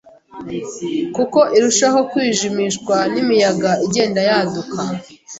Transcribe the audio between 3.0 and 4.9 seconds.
n’imiyaga igenda yaduka,